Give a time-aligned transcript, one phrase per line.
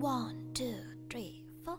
[0.00, 0.64] One two
[1.10, 1.76] three four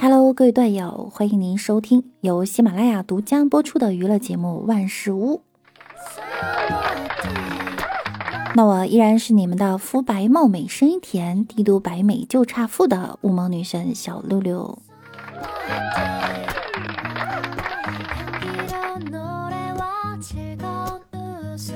[0.00, 5.36] Hello，各位段友，欢迎您收听由喜马拉雅独家播出的娱乐节目《万事屋》。
[8.56, 14.76] 那我依然是你们的肤白貌美、声音甜、帝都白美就差富的雾蒙女神小六六。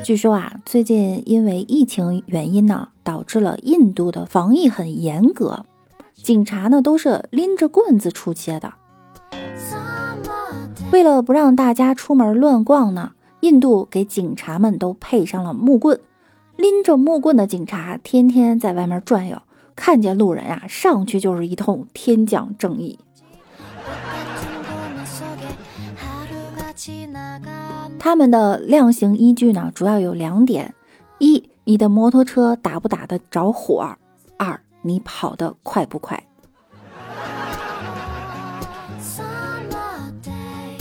[0.04, 5.64] 据说啊，最近因为疫情原因呢，导致了印度的防疫很严格，
[6.14, 8.72] 警察呢都是拎着棍子出街的。
[10.90, 16.00] 为了不让大家出门乱逛呢，印度给警察们都配上了木棍，
[16.56, 19.40] 拎着木棍的警察天天在外面转悠，
[19.76, 22.98] 看见路人啊，上去就是一通天降正义。
[28.04, 30.74] 他们的量刑依据呢，主要有两点：
[31.18, 33.80] 一，你的摩托车打不打得着火；
[34.36, 36.20] 二，你跑得快不快。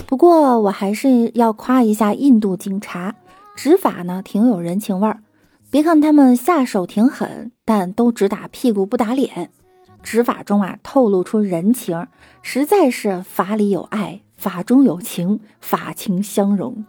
[0.08, 3.14] 不过，我还是要夸一下印度警察，
[3.56, 5.22] 执法呢挺有人情味儿。
[5.70, 9.52] 别看他们下手挺狠，但都只打屁股不打脸，
[10.02, 12.08] 执法中啊透露出人情，
[12.42, 16.84] 实在是法里有爱，法中有情，法情相融。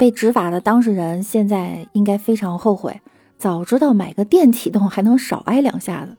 [0.00, 3.02] 被执法的当事人现在应该非常后悔，
[3.36, 6.16] 早知道买个电启动还能少挨两下子。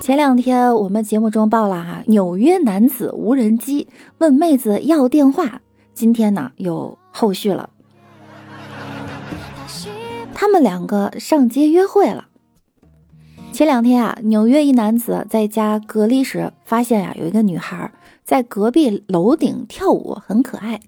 [0.00, 5.60] 前两天我们节目中报了哈，纽约男子无人机问妹子要电话，
[5.92, 7.68] 今天呢有后续了，
[10.32, 12.28] 他们两个上街约会了。
[13.52, 17.92] 前两天啊，纽约一男子在家隔离时，发现呀有一个女孩
[18.24, 20.80] 在隔壁楼顶跳舞，很可爱，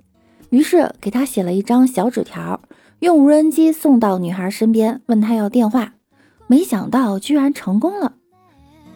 [0.48, 2.63] 于是给她写了一张小纸条，
[3.01, 5.92] 用无人机送到女孩身边，问她要电话。
[6.47, 8.14] 没想到居然成功了。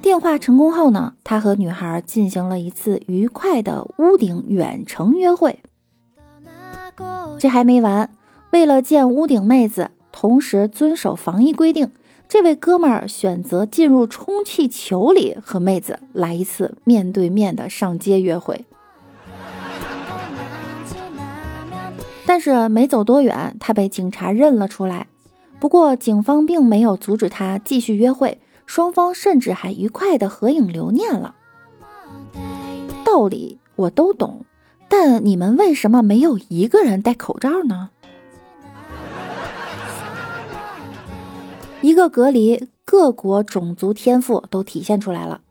[0.00, 5.60] 电话成功后呢，他和女孩进行了一次愉快的屋顶远程约会。
[7.38, 8.10] 这还没完，
[8.50, 11.90] 为了见屋顶妹子，同时遵守防疫规定。
[12.28, 18.66] 这位哥们儿选择进入充气球里和妹子来一次面对面的上街约会，
[22.26, 25.06] 但是没走多远，他被警察认了出来。
[25.58, 31.34] 不过警方并没有阻止他继续约会，双方甚至还愉快的合影留念了。
[33.06, 34.44] 道理我都懂，
[34.86, 37.88] 但你们为什么没有一个人戴口罩呢？
[41.80, 45.42] 一个隔离，各国种族天赋都体现出来了。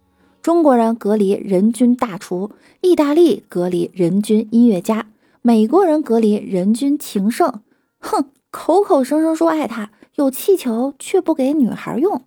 [0.41, 2.51] 中国人隔离人均大厨，
[2.81, 5.07] 意大利隔离人均音乐家，
[5.41, 7.61] 美国人隔离人均情圣。
[7.99, 12.21] 哼，口口声声说爱他，有气球却不给女孩用，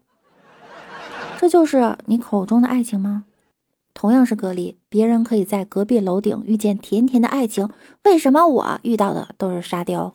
[1.39, 3.25] 这就是你口中的爱情吗？
[3.93, 7.69] 同样是隔离，别人可以在隔壁楼顶遇见甜甜的爱情，
[8.05, 10.15] 为什么我遇到的都是沙雕？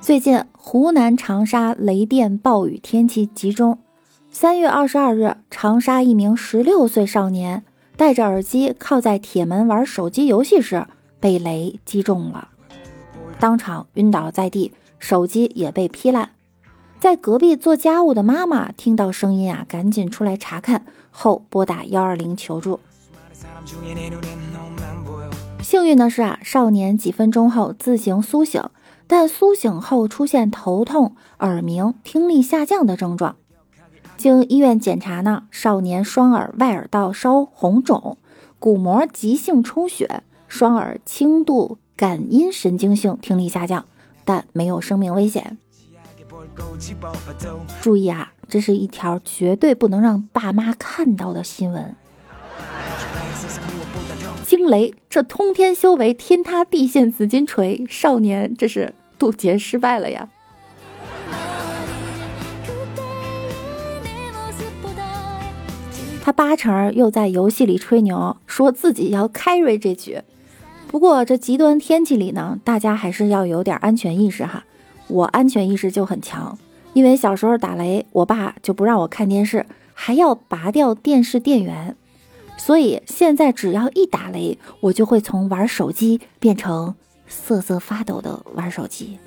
[0.00, 3.78] 最近，湖南长沙雷电暴雨天气集中。
[4.30, 7.62] 三月二十二日，长沙一名十六岁少年
[7.96, 10.86] 戴着耳机靠在铁门玩手机游戏时，
[11.20, 12.48] 被雷击中了，
[13.38, 16.30] 当场晕倒在地，手机也被劈烂。
[16.98, 22.80] 在隔壁做家务的妈妈听到声音啊，赶紧出来查看后拨打幺二零求助。
[25.62, 28.62] 幸运的是啊，少年几分钟后自行苏醒。
[29.08, 33.36] 但苏醒后出现头痛、耳鸣、听力下降的症状，
[34.16, 38.16] 经医院检查呢，少年双耳外耳道稍红肿，
[38.58, 43.84] 鼓膜急性充血，双耳轻度感音神经性听力下降，
[44.24, 45.58] 但没有生命危险。
[47.82, 51.94] 注意啊，这是一条绝对不能让爸妈看到的新闻。
[54.62, 58.94] 惊雷，这通天修为，天塌地陷紫金锤，少年这是。
[59.18, 60.28] 渡劫失败了呀！
[66.22, 70.22] 他八成又在游戏里吹牛，说自己要 carry 这局。
[70.86, 74.64] 不过这极端天气里呢，大家还是要有点安全意识哈。
[75.08, 76.56] 我安全意识就很强，
[76.92, 81.96] 因为小时候打雷，我爸就不让我看电视，还要拔掉电视电源。
[82.56, 86.94] 所以现在只要一打雷，我就会从玩手机变成
[87.26, 89.18] 瑟瑟发抖的玩手机。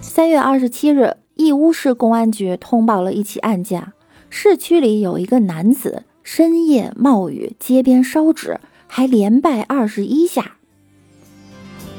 [0.00, 3.92] 三月二十七日，义乌市公安局通报了一起案件：
[4.30, 10.55] 市区里有一个男子深夜冒雨街边烧纸，还连拜二十一下。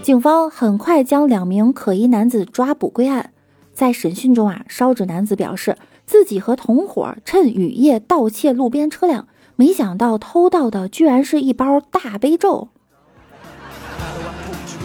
[0.07, 3.31] 警方很快将两名可疑男子抓捕归案。
[3.73, 9.27] 在审讯中啊，烧纸男子表示自己和同伙趁雨夜盗窃路边车辆，
[9.57, 12.69] 没想到偷到的居然是一包大悲咒。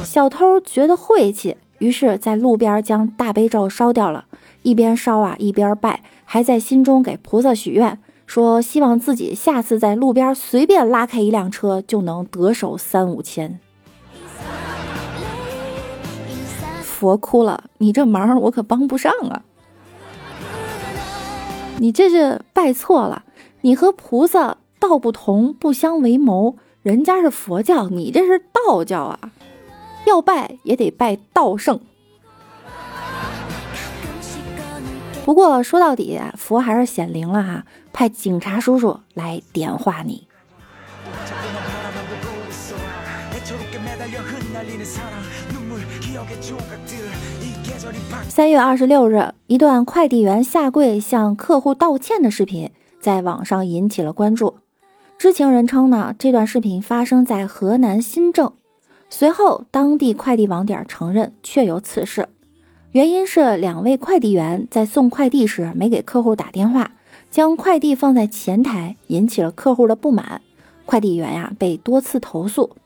[0.03, 1.57] 小偷觉得晦气。
[1.79, 4.25] 于是，在路边将大悲咒烧掉了，
[4.63, 7.97] 一边烧啊一边拜，还在心中给菩萨许愿，
[8.27, 13.61] 说希望自己下次在路边随便拉开一辆车就能得手三五千。
[17.03, 19.43] 佛哭了，你这忙我可帮不上啊！
[21.79, 23.25] 你这是拜错了，
[23.63, 29.19] 你和菩萨道不同，不相为谋，人家是佛教，你这是道教啊！
[30.07, 31.81] 要拜也得拜道圣。
[35.25, 40.29] 不过说到底，佛还是显灵了哈，派警察叔叔来点化你。
[48.29, 54.55] 三月二十六日，一段快递员下跪向客户道歉的视频在网上引起了关注。
[55.19, 58.53] 知情人称呢，这段视频发生在河南新郑。
[59.11, 62.29] 随后，当地快递网点承认确有此事，
[62.93, 66.93] 原因是两位快递员在送快递时没给客户打电话，
[67.31, 70.41] 将快递放在前台，引起了客户的不满。
[70.85, 72.77] 快递员呀被多次投诉，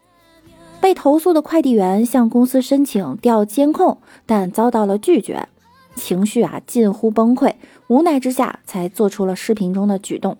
[0.81, 5.49] 被投诉的快递员向公司申请调监控，但遭到了拒绝，
[5.95, 7.55] 情绪啊近乎崩溃，
[7.89, 10.39] 无奈之下才做出了视频中的举动。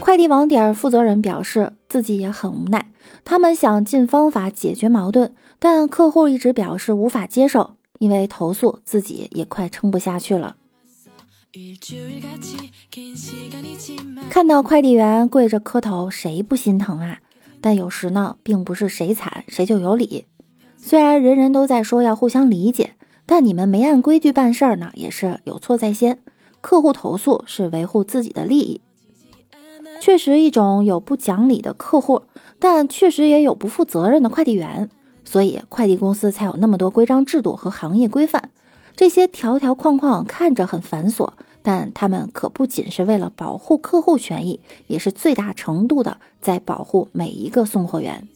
[0.00, 2.90] 快递网点负责人表示自己也很无奈。
[3.24, 10.56] 他们想尽方法解决矛盾，但客户一直表示无法接受，因为投诉自己也快撑不下去了。
[14.30, 17.18] 看到快递员跪着磕头，谁不心疼啊？
[17.60, 20.26] 但有时呢，并不是谁惨谁就有理。
[20.76, 22.94] 虽然人人都在说要互相理解，
[23.26, 26.18] 但你们没按规矩办事儿呢，也是有错在先。
[26.60, 28.80] 客户投诉是维护自己的利益。
[30.00, 32.22] 确实，一种有不讲理的客户，
[32.58, 34.88] 但确实也有不负责任的快递员，
[35.24, 38.50] 所以快递公司才有那么多规章制度和行业规范。
[38.94, 41.30] 这些条条框框看着很繁琐，
[41.62, 48.26] 但他们可不仅是为了保护客户权益，也是最大程度的在保护每一个送货员。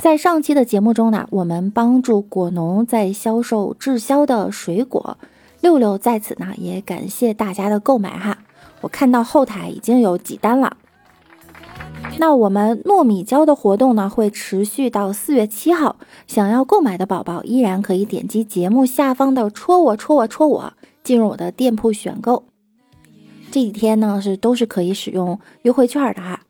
[0.00, 5.16] 在上期的节目中呢，我们帮助果农在销售滞销的水果。
[5.62, 8.36] 六六在此呢，也感谢大家的购买哈。
[8.82, 10.76] 我看到后台已经有几单了。
[12.18, 15.96] 那我们糯米胶的活动呢，会持续到四月七号。
[16.26, 20.72] 想要购买的宝宝依然可以点击节目下方的“戳我戳我戳我”，
[21.04, 22.44] 进入我的店铺选购。
[23.50, 26.40] 这几天呢，是都是可以使用优惠券的哈。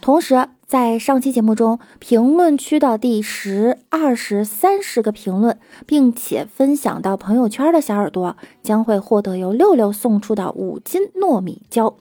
[0.00, 11.96] 同时，在上期节目中，评论区的第十、二十、三十个评论，并且分享到朋友圈的小耳朵，将会获得由六六送出的五斤糯米胶。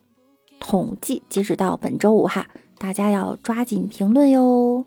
[0.60, 4.86] 统计截止到本周五哈，大家要抓紧评论哟。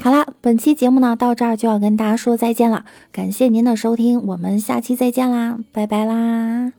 [0.00, 6.72] 好啦，本期节目呢到这儿就要跟大家说再见了，感谢您的收听，我们下期再见啦，拜拜啦。